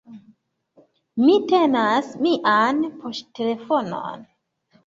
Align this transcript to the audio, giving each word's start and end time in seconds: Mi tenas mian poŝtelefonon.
Mi 1.25 1.35
tenas 1.51 2.09
mian 2.23 2.81
poŝtelefonon. 3.05 4.27